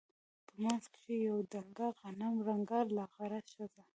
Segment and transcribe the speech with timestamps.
[0.45, 3.83] په منځ کښې يوه دنګه غنم رنګه لغړه ښځه.